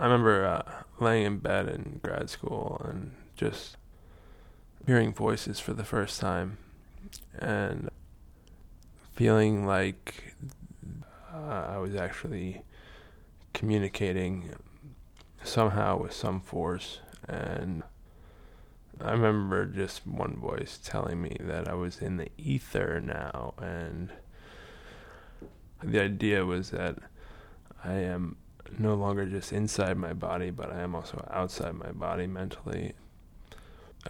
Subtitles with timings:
[0.00, 3.76] I remember uh, laying in bed in grad school and just
[4.86, 6.56] hearing voices for the first time
[7.38, 7.90] and
[9.12, 10.32] feeling like
[11.30, 12.62] uh, I was actually
[13.52, 14.54] communicating
[15.44, 17.00] somehow with some force.
[17.28, 17.82] And
[19.04, 23.52] I remember just one voice telling me that I was in the ether now.
[23.58, 24.10] And
[25.82, 26.96] the idea was that
[27.84, 28.36] I am
[28.78, 32.94] no longer just inside my body, but I am also outside my body mentally.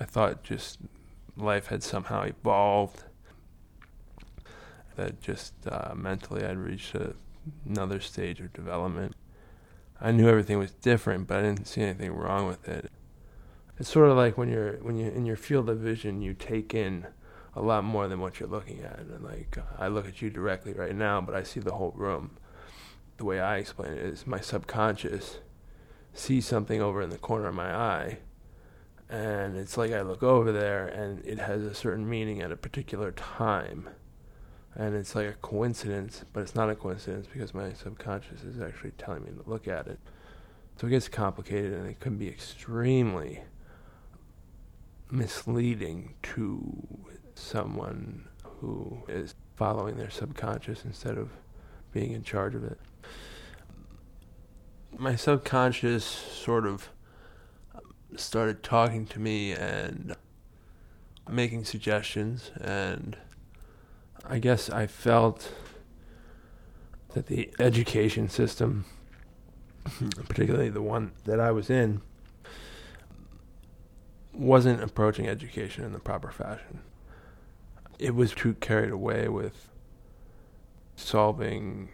[0.00, 0.78] I thought just
[1.36, 3.04] life had somehow evolved,
[4.96, 7.14] that just uh, mentally I'd reached a,
[7.66, 9.14] another stage of development.
[10.00, 12.90] I knew everything was different, but I didn't see anything wrong with it.
[13.78, 16.74] It's sort of like when you're when you're in your field of vision, you take
[16.74, 17.06] in
[17.54, 18.98] a lot more than what you're looking at.
[18.98, 22.36] And like I look at you directly right now, but I see the whole room
[23.20, 25.38] the way I explain it is my subconscious
[26.12, 28.18] sees something over in the corner of my eye
[29.10, 32.56] and it's like I look over there and it has a certain meaning at a
[32.56, 33.90] particular time.
[34.76, 38.92] And it's like a coincidence, but it's not a coincidence because my subconscious is actually
[38.92, 39.98] telling me to look at it.
[40.76, 43.42] So it gets complicated and it can be extremely
[45.10, 46.62] misleading to
[47.34, 51.30] someone who is following their subconscious instead of
[51.92, 52.78] being in charge of it
[54.98, 56.88] my subconscious sort of
[58.16, 60.14] started talking to me and
[61.28, 63.16] making suggestions and
[64.28, 65.52] I guess I felt
[67.14, 68.84] that the education system
[70.28, 72.02] particularly the one that I was in
[74.32, 76.80] wasn't approaching education in the proper fashion.
[77.98, 79.68] It was too carried away with
[81.00, 81.88] solving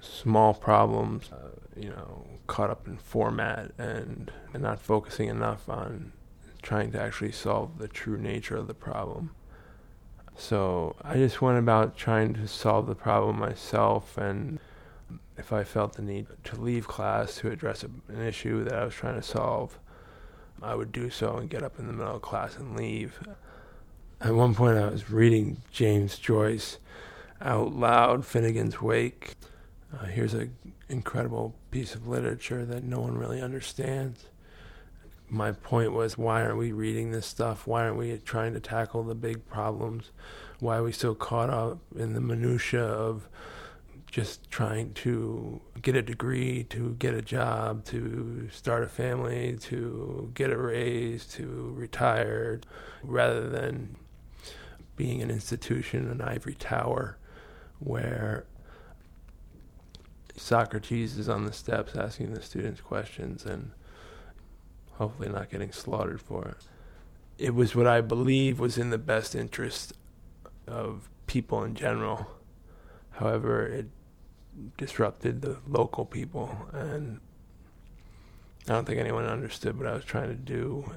[0.00, 6.12] small problems, uh, you know, caught up in format and, and not focusing enough on
[6.62, 9.34] trying to actually solve the true nature of the problem.
[10.36, 14.58] So I just went about trying to solve the problem myself, and
[15.36, 18.94] if I felt the need to leave class to address an issue that I was
[18.94, 19.78] trying to solve,
[20.62, 23.20] I would do so and get up in the middle of class and leave.
[24.20, 26.78] At one point, I was reading James Joyce
[27.44, 29.34] out loud, Finnegans Wake.
[29.92, 30.54] Uh, here's an
[30.88, 34.24] incredible piece of literature that no one really understands.
[35.28, 37.66] My point was, why aren't we reading this stuff?
[37.66, 40.10] Why aren't we trying to tackle the big problems?
[40.58, 43.28] Why are we so caught up in the minutia of
[44.06, 50.30] just trying to get a degree, to get a job, to start a family, to
[50.34, 52.60] get a raise, to retire,
[53.02, 53.96] rather than
[54.96, 57.18] being an institution, an ivory tower,
[57.84, 58.44] where
[60.36, 63.70] Socrates is on the steps asking the students questions and
[64.94, 66.56] hopefully not getting slaughtered for it.
[67.38, 69.92] It was what I believe was in the best interest
[70.66, 72.26] of people in general.
[73.12, 73.86] However, it
[74.76, 77.20] disrupted the local people, and
[78.68, 80.92] I don't think anyone understood what I was trying to do.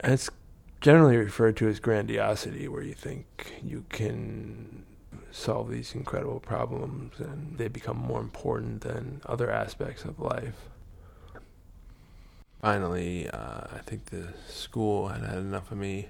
[0.00, 0.30] And it's
[0.80, 4.84] generally referred to as grandiosity, where you think you can
[5.30, 10.68] solve these incredible problems and they become more important than other aspects of life.
[12.60, 16.08] Finally, uh, I think the school had had enough of me,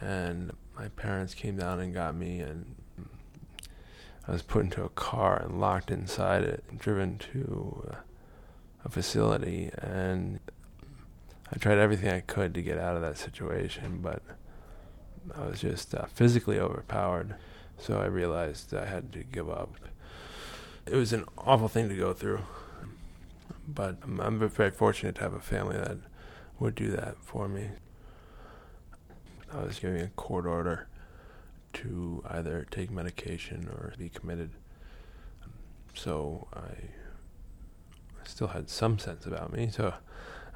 [0.00, 2.74] and my parents came down and got me, and
[4.28, 7.96] I was put into a car and locked inside it, and driven to
[8.84, 10.40] a facility, and
[11.50, 14.22] I tried everything I could to get out of that situation, but
[15.34, 17.34] I was just uh, physically overpowered.
[17.78, 19.76] So I realized I had to give up.
[20.86, 22.40] It was an awful thing to go through,
[23.66, 25.98] but I'm, very fortunate to have a family that
[26.58, 27.70] would do that for me.
[29.52, 30.88] I was given a court order
[31.74, 34.50] to either take medication or be committed.
[35.94, 36.90] So I
[38.24, 39.70] still had some sense about me.
[39.70, 39.94] So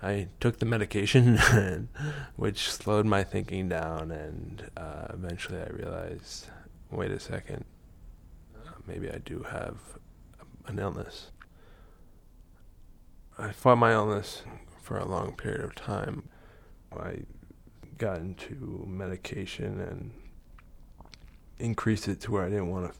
[0.02, 1.36] I took the medication,
[2.36, 6.46] which slowed my thinking down, and uh, eventually I realized
[6.90, 7.64] wait a second,
[8.56, 9.76] uh, maybe I do have
[10.66, 11.30] an illness.
[13.38, 14.42] I fought my illness
[14.82, 16.28] for a long period of time.
[16.98, 17.20] I
[17.98, 20.10] got into medication and
[21.58, 22.98] increased it to where I didn't want to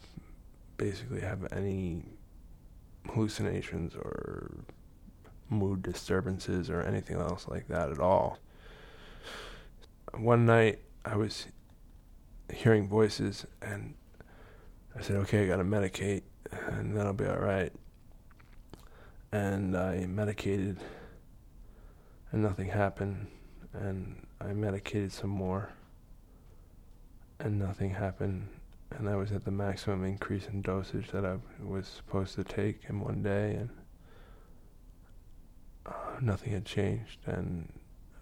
[0.77, 2.03] basically have any
[3.09, 4.51] hallucinations or
[5.49, 8.39] mood disturbances or anything else like that at all.
[10.15, 11.47] One night I was
[12.53, 13.95] hearing voices, and
[14.97, 16.23] I said, okay, I got to medicate,
[16.69, 17.73] and then I'll be all right.
[19.33, 20.79] and I medicated,
[22.33, 23.29] and nothing happened.
[23.73, 25.73] And I medicated some more,
[27.39, 28.49] and nothing happened.
[28.91, 32.83] And I was at the maximum increase in dosage that I was supposed to take
[32.89, 33.71] in one day, and
[35.87, 37.21] uh, nothing had changed.
[37.27, 37.73] And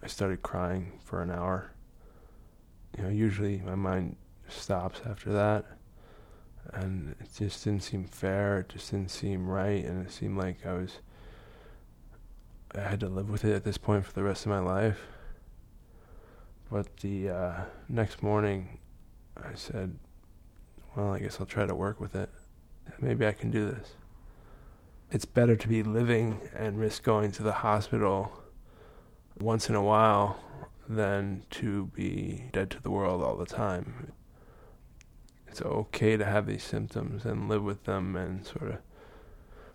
[0.03, 1.71] I started crying for an hour.
[2.97, 4.15] You know, usually my mind
[4.47, 5.65] stops after that
[6.73, 8.59] and it just didn't seem fair.
[8.59, 10.99] It just didn't seem right, and it seemed like I was.
[12.75, 14.99] I had to live with it at this point for the rest of my life.
[16.71, 17.53] But the uh,
[17.87, 18.79] next morning,
[19.37, 19.97] I said,
[20.95, 22.29] "Well, I guess I'll try to work with it.
[22.99, 23.95] Maybe I can do this."
[25.11, 28.31] It's better to be living and risk going to the hospital
[29.39, 30.37] once in a while
[30.89, 34.11] than to be dead to the world all the time
[35.49, 38.77] it's okay to have these symptoms and live with them and sort of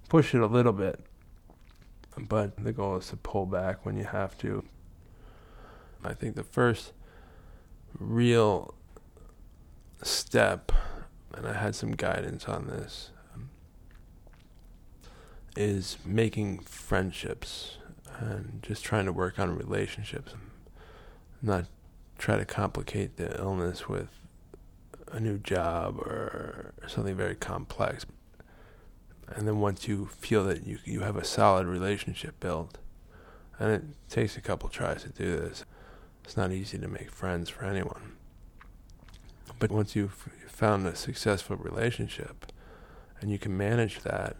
[0.08, 1.00] push it a little bit.
[2.16, 4.64] But the goal is to pull back when you have to.
[6.04, 6.92] I think the first
[7.98, 8.74] real
[10.02, 10.70] step,
[11.34, 13.10] and I had some guidance on this,
[15.56, 17.78] is making friendships
[18.18, 20.34] and just trying to work on relationships.
[21.44, 21.66] Not
[22.16, 24.08] try to complicate the illness with
[25.12, 28.06] a new job or something very complex.
[29.28, 32.78] And then once you feel that you you have a solid relationship built,
[33.58, 35.66] and it takes a couple tries to do this,
[36.24, 38.16] it's not easy to make friends for anyone.
[39.58, 42.46] But once you've found a successful relationship,
[43.20, 44.38] and you can manage that,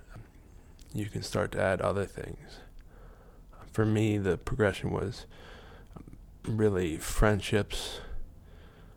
[0.95, 2.61] you can start to add other things.
[3.73, 5.27] For me, the progression was
[6.47, 8.01] really friendships,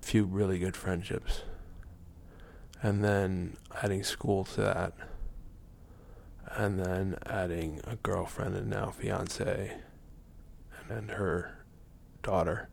[0.01, 1.41] few really good friendships.
[2.81, 4.93] And then adding school to that,
[6.51, 9.73] and then adding a girlfriend and now fiance,
[10.79, 11.65] and then her
[12.21, 12.69] daughter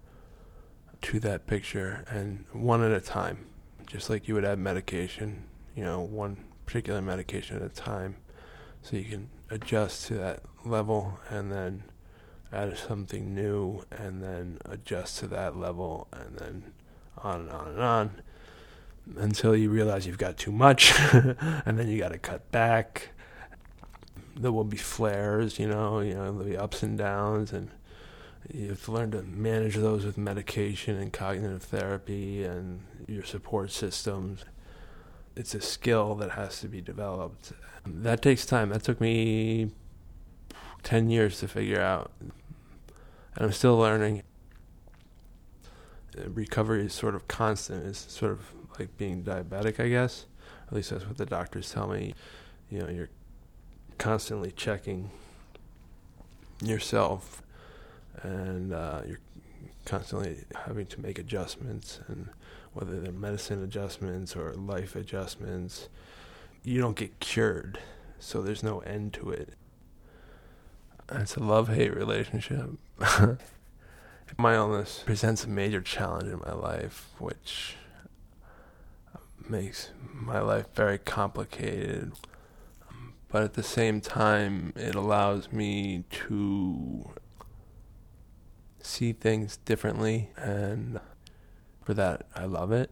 [1.02, 3.46] to that picture, and one at a time,
[3.86, 5.44] just like you would add medication,
[5.74, 8.16] you know, one particular medication at a time,
[8.82, 11.84] so you can adjust to that level, and then
[12.54, 16.72] add something new, and then adjust to that level, and then
[17.18, 18.22] on and on and on
[19.16, 23.10] until you realize you've got too much, and then you got to cut back.
[24.36, 27.70] There will be flares, you know, you know, there'll be ups and downs, and
[28.52, 33.70] you have to learn to manage those with medication and cognitive therapy and your support
[33.70, 34.44] systems.
[35.36, 37.52] It's a skill that has to be developed.
[37.86, 38.70] That takes time.
[38.70, 39.70] That took me
[40.82, 42.12] 10 years to figure out.
[43.36, 44.22] And I'm still learning.
[46.26, 47.86] Recovery is sort of constant.
[47.86, 50.26] It's sort of like being diabetic, I guess.
[50.68, 52.14] At least that's what the doctors tell me.
[52.70, 53.10] You know, you're
[53.98, 55.10] constantly checking
[56.62, 57.42] yourself,
[58.22, 59.20] and uh, you're
[59.84, 62.28] constantly having to make adjustments, and
[62.72, 65.88] whether they're medicine adjustments or life adjustments,
[66.62, 67.78] you don't get cured,
[68.18, 69.54] so there's no end to it.
[71.12, 72.70] It's a love hate relationship.
[74.38, 77.76] my illness presents a major challenge in my life, which
[79.48, 82.12] makes my life very complicated.
[83.28, 87.10] But at the same time, it allows me to
[88.80, 91.00] see things differently, and
[91.82, 92.90] for that, I love it.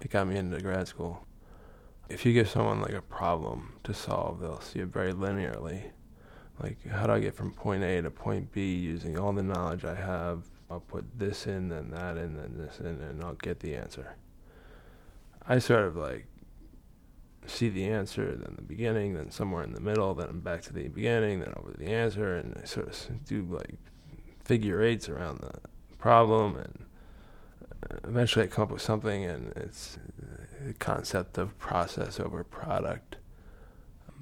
[0.00, 1.26] It got me into grad school.
[2.08, 5.90] If you give someone like a problem to solve, they'll see it very linearly.
[6.62, 9.84] Like, how do I get from point A to point B using all the knowledge
[9.84, 10.44] I have?
[10.70, 14.14] I'll put this in, then that in, then this in, and I'll get the answer.
[15.46, 16.26] I sort of like
[17.46, 20.72] see the answer, then the beginning, then somewhere in the middle, then I'm back to
[20.72, 23.74] the beginning, then over to the answer, and I sort of do like
[24.44, 25.60] figure eights around the
[25.98, 26.84] problem, and
[28.04, 29.98] eventually I come up with something, and it's
[30.64, 33.16] the concept of process over product.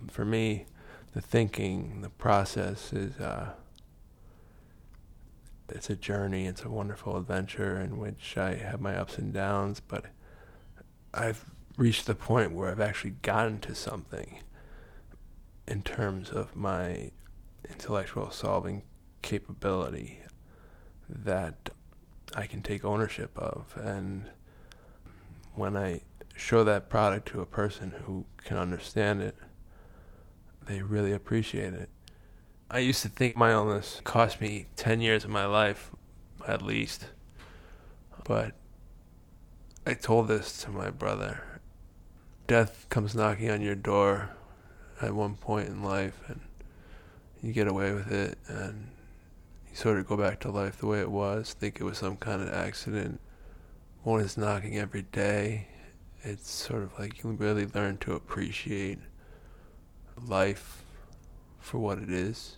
[0.09, 0.66] For me,
[1.12, 3.52] the thinking, the process is uh,
[5.68, 6.46] it's a journey.
[6.46, 10.06] It's a wonderful adventure in which I have my ups and downs, but
[11.12, 11.44] I've
[11.76, 14.40] reached the point where I've actually gotten to something
[15.66, 17.10] in terms of my
[17.68, 18.82] intellectual solving
[19.20, 20.20] capability
[21.08, 21.70] that
[22.34, 23.76] I can take ownership of.
[23.76, 24.30] And
[25.54, 26.00] when I
[26.34, 29.36] show that product to a person who can understand it,
[30.68, 31.88] they really appreciate it.
[32.70, 35.90] I used to think my illness cost me 10 years of my life,
[36.46, 37.06] at least.
[38.25, 38.52] But
[39.87, 41.42] I told this to my brother.
[42.46, 44.30] Death comes knocking on your door
[45.00, 46.40] at one point in life, and
[47.42, 48.88] you get away with it and
[49.70, 52.16] you sort of go back to life the way it was, think it was some
[52.16, 53.20] kind of accident.
[54.02, 55.68] One is knocking every day.
[56.22, 58.98] It's sort of like you really learn to appreciate
[60.26, 60.84] life
[61.60, 62.56] for what it is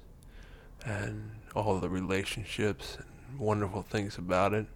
[0.84, 4.66] and all the relationships and wonderful things about it.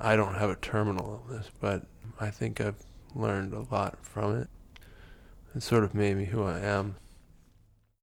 [0.00, 1.86] I don't have a terminal illness, but
[2.20, 2.82] I think I've
[3.14, 4.48] learned a lot from it.
[5.54, 6.96] It sort of made me who I am.